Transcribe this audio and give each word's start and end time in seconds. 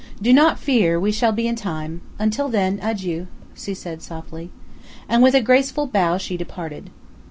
Do 0.19 0.33
not 0.33 0.57
fear; 0.57 0.99
we 0.99 1.11
shall 1.11 1.31
be 1.31 1.47
in 1.47 1.55
time. 1.55 2.01
Until 2.17 2.49
then 2.49 2.79
adieu," 2.81 3.27
she 3.53 3.75
said 3.75 4.01
softly. 4.01 4.49
And, 5.07 5.21
with 5.21 5.35
a 5.35 5.41
graceful 5.43 5.85
bow, 5.85 6.17
she 6.17 6.37
departed. 6.37 6.89